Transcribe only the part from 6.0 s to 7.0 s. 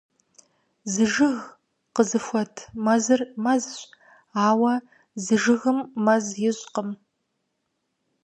мэз ищӀкъым.